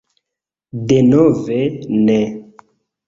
[0.87, 1.59] Denove
[2.07, 2.19] ne!